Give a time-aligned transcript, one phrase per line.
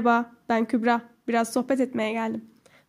[0.00, 1.02] Merhaba, ben Kübra.
[1.28, 2.44] Biraz sohbet etmeye geldim.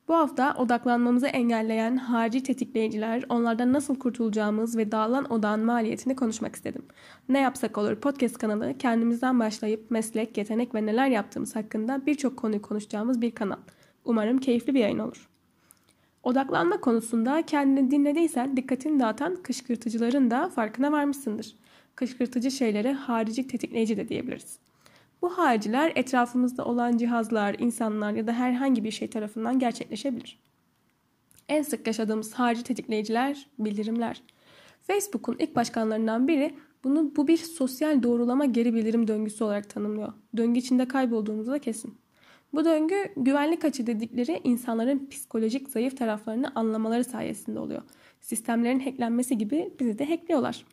[0.08, 6.86] Bu hafta odaklanmamızı engelleyen harici tetikleyiciler, onlardan nasıl kurtulacağımız ve dağılan odağın maliyetini konuşmak istedim.
[7.30, 12.62] Ne yapsak olur podcast kanalı kendimizden başlayıp meslek, yetenek ve neler yaptığımız hakkında birçok konuyu
[12.62, 13.60] konuşacağımız bir kanal.
[14.06, 15.30] Umarım keyifli bir yayın olur.
[16.24, 21.56] Odaklanma konusunda kendini dinlediysen dikkatini dağıtan kışkırtıcıların da farkına varmışsındır.
[21.96, 24.60] Kışkırtıcı şeylere harici tetikleyici de diyebiliriz.
[25.22, 30.40] Bu hariciler etrafımızda olan cihazlar, insanlar ya da herhangi bir şey tarafından gerçekleşebilir.
[31.50, 34.22] En sık yaşadığımız harici tetikleyiciler bildirimler.
[34.82, 40.14] Facebook'un ilk başkanlarından biri bunu bu bir sosyal doğrulama geri bildirim döngüsü olarak tanımlıyor.
[40.38, 41.98] Döngü içinde kaybolduğumuzu da kesin.
[42.54, 47.82] Bu döngü güvenlik açı dedikleri insanların psikolojik zayıf taraflarını anlamaları sayesinde oluyor.
[48.22, 50.66] Sistemlerin hacklenmesi gibi bizi de hackliyorlar.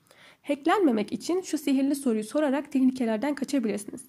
[0.43, 4.05] Hacklenmemek için şu sihirli soruyu sorarak tehlikelerden kaçabilirsiniz.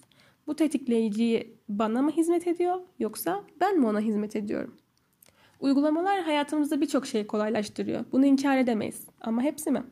[0.49, 4.75] Bu tetikleyiciyi bana mı hizmet ediyor yoksa ben mi ona hizmet ediyorum?
[5.59, 8.05] Uygulamalar hayatımızda birçok şeyi kolaylaştırıyor.
[8.11, 9.07] Bunu inkar edemeyiz.
[9.21, 9.83] Ama hepsi mi?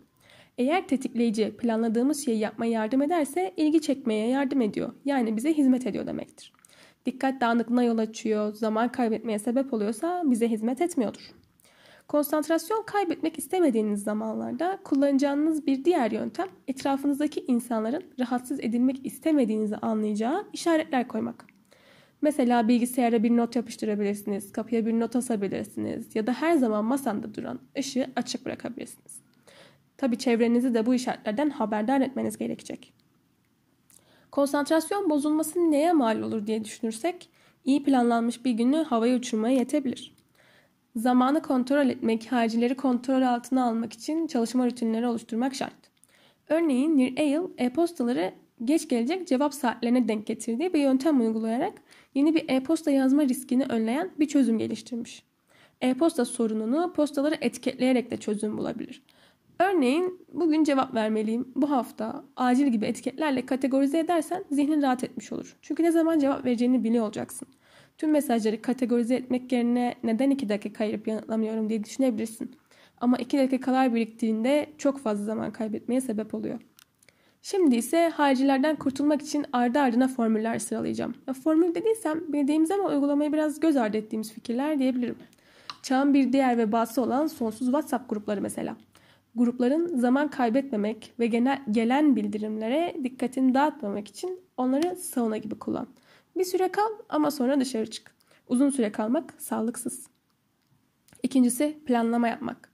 [0.58, 4.94] Eğer tetikleyici planladığımız şeyi yapmaya yardım ederse ilgi çekmeye yardım ediyor.
[5.05, 6.53] Yani bize hizmet ediyor demektir.
[7.05, 11.31] Dikkat dağınıklığına yol açıyor, zaman kaybetmeye sebep oluyorsa bize hizmet etmiyordur.
[12.08, 21.08] Konsantrasyon kaybetmek istemediğiniz zamanlarda kullanacağınız bir diğer yöntem etrafınızdaki insanların rahatsız edilmek istemediğinizi anlayacağı işaretler
[21.08, 21.45] koymak.
[22.22, 27.59] Mesela bilgisayara bir not yapıştırabilirsiniz, kapıya bir not asabilirsiniz ya da her zaman masanda duran
[27.78, 29.19] ışığı açık bırakabilirsiniz.
[29.97, 32.94] Tabi çevrenizi de bu işaretlerden haberdar etmeniz gerekecek.
[34.31, 37.30] Konsantrasyon bozulması neye mal olur diye düşünürsek
[37.66, 40.17] iyi planlanmış bir günü havaya uçurmaya yetebilir.
[40.98, 45.76] Zamanı kontrol etmek, harcileri kontrol altına almak için çalışma rutinleri oluşturmak şart.
[46.50, 48.34] Örneğin Nir Eyal e-postaları
[48.66, 51.73] geç gelecek cevap saatlerine denk getirdiği bir yöntem uygulayarak
[52.16, 55.24] yeni bir e-posta yazma riskini önleyen bir çözüm geliştirmiş.
[55.81, 59.03] E-posta sorununu postaları etiketleyerek de çözüm bulabilir.
[59.59, 65.58] Örneğin bugün cevap vermeliyim, bu hafta, acil gibi etiketlerle kategorize edersen zihnin rahat etmiş olur.
[65.62, 67.47] Çünkü ne zaman cevap vereceğini biliyor olacaksın.
[67.97, 72.56] Tüm mesajları kategorize etmek yerine neden 2 dakika ayırıp yanıtlamıyorum diye düşünebilirsin.
[73.02, 76.59] Ama 2 dakikalar biriktiğinde çok fazla zaman kaybetmeye sebep oluyor.
[77.41, 81.16] Şimdi ise haricilerden kurtulmak için ardı ardına formüller sıralayacağım.
[81.28, 85.16] Ya formül dediysem bildiğimiz ama uygulamayı biraz göz ardı ettiğimiz fikirler diyebilirim.
[85.84, 88.78] Çağın bir diğer vebası olan sonsuz WhatsApp grupları mesela.
[89.35, 95.88] Grupların zaman kaybetmemek ve genel, gelen bildirimlere dikkatini dağıtmamak için onları sauna gibi kullan.
[96.38, 98.16] Bir süre kal ama sonra dışarı çık.
[98.48, 100.08] Uzun süre kalmak sağlıksız.
[101.24, 102.72] İkincisi planlama yapmak.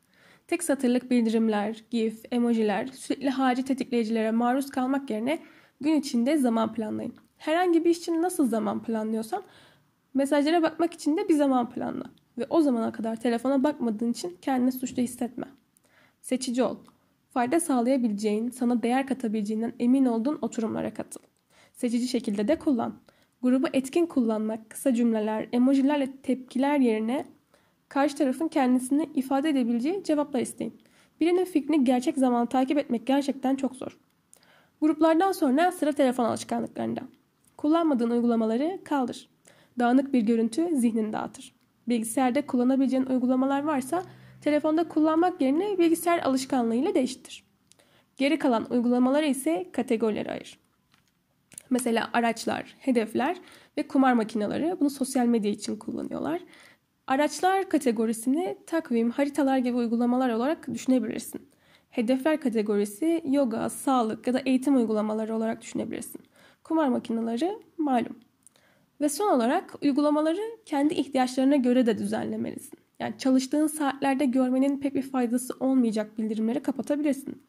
[0.48, 5.40] Tek satırlık bildirimler, gif, emojiler, sürekli harici tetikleyicilere maruz kalmak yerine
[5.82, 7.14] gün içinde zaman planlayın.
[7.38, 9.44] Herhangi bir iş için nasıl zaman planlıyorsan
[10.14, 12.06] mesajlara bakmak için de bir zaman planla.
[12.38, 15.46] Ve o zamana kadar telefona bakmadığın için kendini suçlu hissetme.
[16.22, 16.78] Seçici ol.
[17.30, 21.22] Fayda sağlayabileceğin, sana değer katabileceğinden emin olduğun oturumlara katıl.
[21.74, 23.00] Seçici şekilde de kullan.
[23.44, 27.26] Grubu etkin kullanmak, kısa cümleler, emojilerle tepkiler yerine
[27.90, 30.82] karşı tarafın kendisini ifade edebileceği cevaplar isteyin.
[31.22, 34.00] Birinin fikrini gerçek zaman takip etmek gerçekten çok zor.
[34.82, 37.02] Gruplardan sonra sıra telefon alışkanlıklarında.
[37.58, 39.30] Kullanmadığın uygulamaları kaldır.
[39.80, 41.56] Dağınık bir görüntü zihnini dağıtır.
[41.88, 44.04] Bilgisayarda kullanabileceğin uygulamalar varsa
[44.42, 47.44] telefonda kullanmak yerine bilgisayar alışkanlığıyla değiştir.
[48.18, 50.63] Geri kalan uygulamaları ise kategorilere ayır.
[51.70, 53.38] Mesela araçlar, hedefler
[53.78, 56.42] ve kumar makineleri bunu sosyal medya için kullanıyorlar.
[57.08, 61.50] Araçlar kategorisini takvim, haritalar gibi uygulamalar olarak düşünebilirsin.
[61.90, 66.22] Hedefler kategorisi yoga, sağlık ya da eğitim uygulamaları olarak düşünebilirsin.
[66.64, 68.16] Kumar makineleri malum.
[69.02, 72.80] Ve son olarak uygulamaları kendi ihtiyaçlarına göre de düzenlemelisin.
[73.00, 77.44] Yani çalıştığın saatlerde görmenin pek bir faydası olmayacak bildirimleri kapatabilirsin.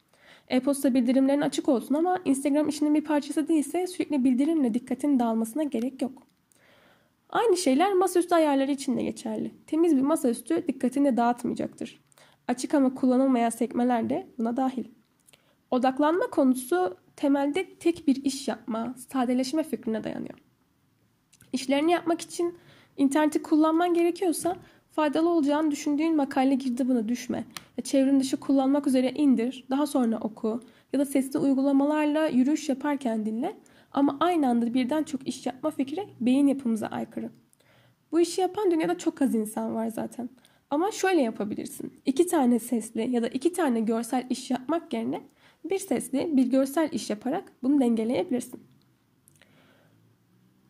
[0.49, 6.02] E-posta bildirimlerin açık olsun ama Instagram işinin bir parçası değilse sürekli bildirimle dikkatin dağılmasına gerek
[6.02, 6.23] yok.
[7.29, 9.55] Aynı şeyler masaüstü ayarları için de geçerli.
[9.67, 12.00] Temiz bir masaüstü dikkatini dağıtmayacaktır.
[12.49, 14.85] Açık ama kullanılmayan sekmeler de buna dahil.
[15.70, 20.38] Odaklanma konusu temelde tek bir iş yapma, sadeleşme fikrine dayanıyor.
[21.52, 22.58] İşlerini yapmak için
[22.97, 24.56] interneti kullanman gerekiyorsa
[24.94, 27.44] Faydalı olacağını düşündüğün makale girdabına düşme.
[27.85, 30.61] Çevrim dışı kullanmak üzere indir, daha sonra oku
[30.93, 33.56] ya da sesli uygulamalarla yürüyüş yaparken dinle.
[33.93, 37.31] Ama aynı anda birden çok iş yapma fikri beyin yapımıza aykırı.
[38.12, 40.31] Bu işi yapan dünyada çok az insan var zaten.
[40.70, 41.93] Ama şöyle yapabilirsin.
[42.06, 45.20] İki tane sesli ya da iki tane görsel iş yapmak yerine
[45.64, 48.74] bir sesli bir görsel iş yaparak bunu dengeleyebilirsin.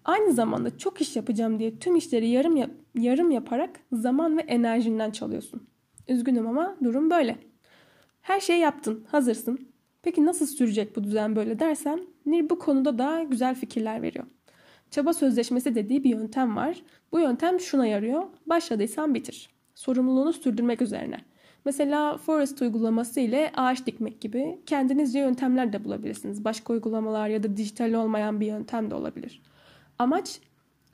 [0.04, 5.10] Aynı zamanda çok iş yapacağım diye tüm işleri yarım yap yarım yaparak zaman ve enerjinden
[5.10, 5.66] çalıyorsun.
[6.08, 7.38] Üzgünüm ama durum böyle.
[8.20, 9.68] Her şeyi yaptın, hazırsın.
[10.02, 14.24] Peki nasıl sürecek bu düzen böyle dersen Nir bu konuda da güzel fikirler veriyor.
[14.90, 16.82] Çaba sözleşmesi dediği bir yöntem var.
[17.12, 18.22] Bu yöntem şuna yarıyor.
[18.46, 19.50] Başladıysan bitir.
[19.74, 21.18] Sorumluluğunu sürdürmek üzerine.
[21.64, 26.44] Mesela Forest uygulaması ile ağaç dikmek gibi kendinizce yöntemler de bulabilirsiniz.
[26.44, 29.42] Başka uygulamalar ya da dijital olmayan bir yöntem de olabilir.
[29.98, 30.40] Amaç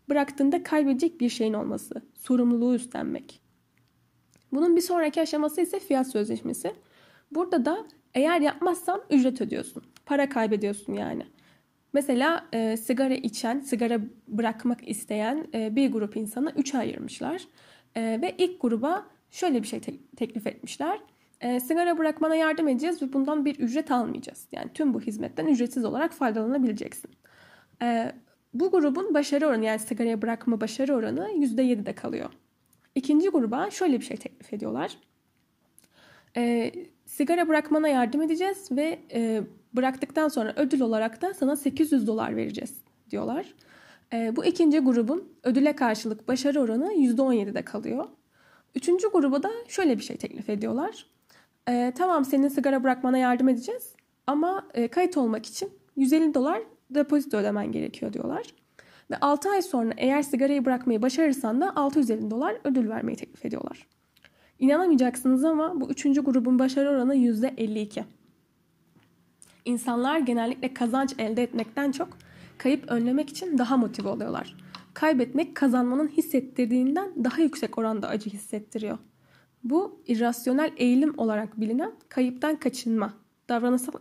[0.09, 3.41] bıraktığında kaybedecek bir şeyin olması, sorumluluğu üstlenmek.
[4.53, 6.75] Bunun bir sonraki aşaması ise fiyat sözleşmesi.
[7.31, 9.83] Burada da eğer yapmazsan ücret ödüyorsun.
[10.07, 11.27] Para kaybediyorsun yani.
[11.93, 17.43] Mesela e, sigara içen, sigara bırakmak isteyen e, bir grup insanı üçe ayırmışlar.
[17.95, 21.01] E, ve ilk gruba şöyle bir şey te- teklif etmişler.
[21.41, 24.49] E, sigara bırakmana yardım edeceğiz ve bundan bir ücret almayacağız.
[24.53, 27.11] Yani tüm bu hizmetten ücretsiz olarak faydalanabileceksin.
[27.83, 28.13] E,
[28.55, 32.31] bu grubun başarı oranı yani sigaraya bırakma başarı oranı %7'de kalıyor.
[32.95, 34.97] İkinci gruba şöyle bir şey teklif ediyorlar.
[36.37, 36.73] E,
[37.07, 39.43] sigara bırakmana yardım edeceğiz ve e,
[39.73, 42.75] bıraktıktan sonra ödül olarak da sana 800 dolar vereceğiz
[43.11, 43.55] diyorlar.
[44.13, 48.09] E, bu ikinci grubun ödüle karşılık başarı oranı %17'de kalıyor.
[48.75, 51.07] Üçüncü gruba da şöyle bir şey teklif ediyorlar.
[51.69, 53.95] E, tamam senin sigara bırakmana yardım edeceğiz
[54.27, 56.63] ama e, kayıt olmak için 150 dolar
[56.95, 58.43] depozito ödemen gerekiyor diyorlar.
[59.11, 63.87] Ve 6 ay sonra eğer sigarayı bırakmayı başarırsan da 650 dolar ödül vermeyi teklif ediyorlar.
[64.59, 68.05] İnanamayacaksınız ama bu üçüncü grubun başarı oranı %52.
[69.65, 72.09] İnsanlar genellikle kazanç elde etmekten çok
[72.59, 74.57] kayıp önlemek için daha motive oluyorlar.
[74.95, 78.99] Kaybetmek kazanmanın hissettirdiğinden daha yüksek oranda acı hissettiriyor.
[79.65, 83.15] Bu irrasyonel eğilim olarak bilinen kayıptan kaçınma,
[83.49, 83.93] davranışsal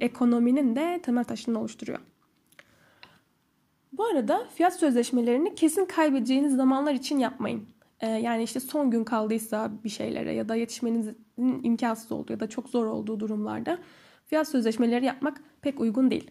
[0.00, 1.98] ekonominin de temel taşını oluşturuyor.
[3.98, 7.68] Bu arada fiyat sözleşmelerini kesin kaybedeceğiniz zamanlar için yapmayın.
[8.00, 11.18] Ee, yani işte son gün kaldıysa bir şeylere ya da yetişmenizin
[11.62, 13.78] imkansız olduğu ya da çok zor olduğu durumlarda
[14.26, 16.30] fiyat sözleşmeleri yapmak pek uygun değil.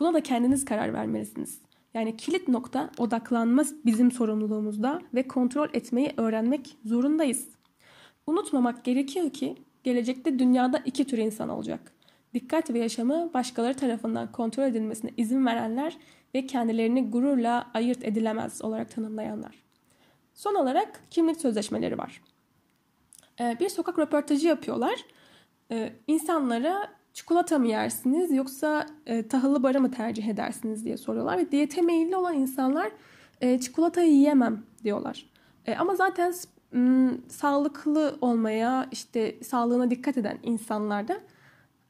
[0.00, 1.60] Buna da kendiniz karar vermelisiniz.
[1.94, 7.48] Yani kilit nokta odaklanma bizim sorumluluğumuzda ve kontrol etmeyi öğrenmek zorundayız.
[8.26, 11.92] Unutmamak gerekiyor ki gelecekte dünyada iki tür insan olacak.
[12.34, 15.96] Dikkat ve yaşamı başkaları tarafından kontrol edilmesine izin verenler
[16.36, 19.62] ve kendilerini gururla ayırt edilemez olarak tanımlayanlar.
[20.34, 22.22] Son olarak kimlik sözleşmeleri var.
[23.40, 25.04] Ee, bir sokak röportajı yapıyorlar.
[25.70, 31.38] Ee, insanlara çikolata mı yersiniz yoksa e, tahıllı bara mı tercih edersiniz diye soruyorlar.
[31.38, 32.90] Ve diyete meyilli olan insanlar
[33.40, 35.30] e, çikolatayı yiyemem diyorlar.
[35.66, 36.34] E, ama zaten
[37.28, 41.20] sağlıklı olmaya işte sağlığına dikkat eden insanlar da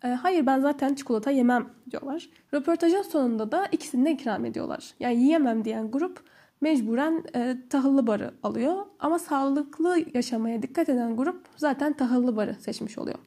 [0.04, 2.28] e, hayır ben zaten çikolata yemem diyorlar.
[2.54, 4.94] Röportajın sonunda da ikisini de ikram ediyorlar.
[5.00, 6.22] Yani yiyemem diyen grup
[6.60, 8.86] mecburen e, tahıllı barı alıyor.
[8.98, 13.18] Ama sağlıklı yaşamaya dikkat eden grup zaten tahıllı barı seçmiş oluyor.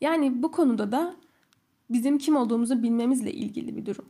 [0.00, 1.14] Yani bu konuda da
[1.90, 4.04] bizim kim olduğumuzu bilmemizle ilgili bir durum.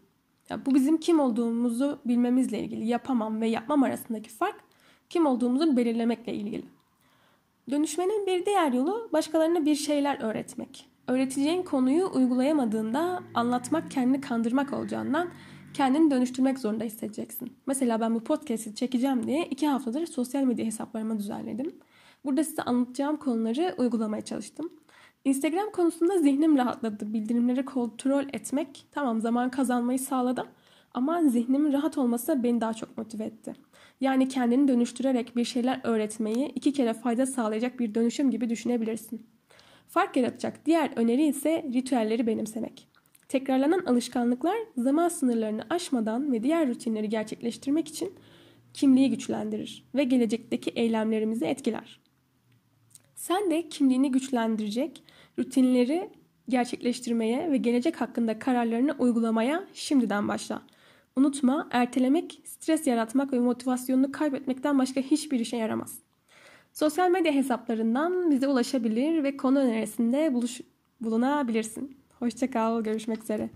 [0.50, 4.56] Yani bu bizim kim olduğumuzu bilmemizle ilgili yapamam ve yapmam arasındaki fark
[5.10, 6.64] kim olduğumuzu belirlemekle ilgili.
[7.70, 10.88] Dönüşmenin bir diğer yolu başkalarına bir şeyler öğretmek.
[11.06, 15.28] Öğreteceğin konuyu uygulayamadığında anlatmak kendini kandırmak olacağından
[15.74, 17.52] kendini dönüştürmek zorunda hissedeceksin.
[17.66, 21.74] Mesela ben bu podcast'i çekeceğim diye iki haftadır sosyal medya hesaplarımı düzenledim.
[22.24, 24.70] Burada size anlatacağım konuları uygulamaya çalıştım.
[25.24, 27.12] Instagram konusunda zihnim rahatladı.
[27.12, 30.46] Bildirimleri kontrol etmek tamam zaman kazanmayı sağladı
[30.94, 33.67] ama zihnimin rahat olması beni daha çok motive etti.
[34.00, 39.26] Yani kendini dönüştürerek bir şeyler öğretmeyi iki kere fayda sağlayacak bir dönüşüm gibi düşünebilirsin.
[39.88, 42.88] Fark yaratacak diğer öneri ise ritüelleri benimsemek.
[43.28, 48.14] Tekrarlanan alışkanlıklar zaman sınırlarını aşmadan ve diğer rutinleri gerçekleştirmek için
[48.74, 52.00] kimliği güçlendirir ve gelecekteki eylemlerimizi etkiler.
[53.14, 55.02] Sen de kimliğini güçlendirecek
[55.38, 56.10] rutinleri
[56.48, 60.62] gerçekleştirmeye ve gelecek hakkında kararlarını uygulamaya şimdiden başla.
[61.18, 65.98] Unutma, ertelemek, stres yaratmak ve motivasyonunu kaybetmekten başka hiçbir işe yaramaz.
[66.72, 70.60] Sosyal medya hesaplarından bize ulaşabilir ve konu önerisinde buluş
[71.00, 71.96] bulunabilirsin.
[72.18, 73.50] Hoşçakal, görüşmek üzere.